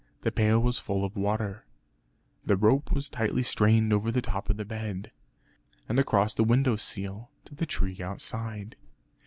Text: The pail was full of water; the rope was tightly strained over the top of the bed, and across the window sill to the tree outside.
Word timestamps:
The 0.21 0.31
pail 0.31 0.57
was 0.59 0.79
full 0.79 1.05
of 1.05 1.15
water; 1.15 1.63
the 2.43 2.57
rope 2.57 2.91
was 2.91 3.07
tightly 3.07 3.43
strained 3.43 3.93
over 3.93 4.11
the 4.11 4.19
top 4.19 4.49
of 4.49 4.57
the 4.57 4.65
bed, 4.65 5.11
and 5.87 5.99
across 5.99 6.33
the 6.33 6.43
window 6.43 6.75
sill 6.75 7.29
to 7.45 7.53
the 7.53 7.67
tree 7.67 8.01
outside. 8.01 8.75